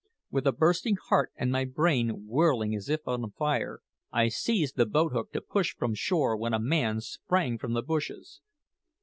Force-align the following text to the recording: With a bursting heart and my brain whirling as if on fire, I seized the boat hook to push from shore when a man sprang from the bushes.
With 0.31 0.47
a 0.47 0.51
bursting 0.51 0.95
heart 1.09 1.31
and 1.35 1.51
my 1.51 1.63
brain 1.63 2.25
whirling 2.25 2.73
as 2.75 2.89
if 2.89 3.07
on 3.07 3.29
fire, 3.33 3.81
I 4.11 4.29
seized 4.29 4.75
the 4.75 4.87
boat 4.87 5.11
hook 5.11 5.31
to 5.33 5.41
push 5.41 5.75
from 5.75 5.93
shore 5.93 6.35
when 6.35 6.55
a 6.55 6.59
man 6.59 7.01
sprang 7.01 7.59
from 7.59 7.73
the 7.73 7.83
bushes. 7.83 8.41